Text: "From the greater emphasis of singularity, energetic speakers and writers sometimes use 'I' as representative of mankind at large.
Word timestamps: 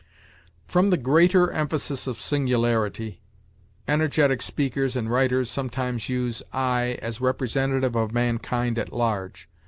"From 0.65 0.89
the 0.89 0.97
greater 0.97 1.51
emphasis 1.51 2.07
of 2.07 2.19
singularity, 2.19 3.21
energetic 3.87 4.41
speakers 4.41 4.95
and 4.95 5.11
writers 5.11 5.47
sometimes 5.51 6.09
use 6.09 6.41
'I' 6.51 6.97
as 7.03 7.21
representative 7.21 7.95
of 7.95 8.11
mankind 8.11 8.79
at 8.79 8.91
large. 8.91 9.47